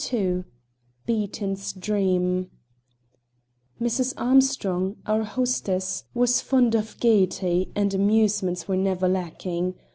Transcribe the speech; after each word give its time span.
II 0.11 0.45
BEATON'S 1.05 1.73
DREAM 1.73 2.49
Mrs. 3.79 4.15
Armstrong, 4.17 4.95
our 5.05 5.21
hostess, 5.23 6.05
was 6.15 6.41
fond 6.41 6.73
of 6.73 6.99
gaiety, 6.99 7.71
and 7.75 7.93
amusements 7.93 8.67
were 8.67 8.77
never 8.77 9.07
lacking. 9.07 9.75